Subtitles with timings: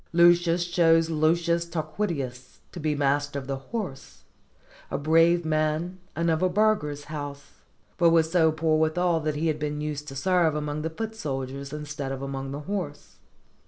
[0.13, 4.23] Lucius chose Lucius Tarquitius to be master of the horse,
[4.89, 7.59] a brave man and of a burgher's house;
[7.99, 11.71] but so poor withal that he had been used to serve among the foot soldiers
[11.71, 13.17] instead of among the horse.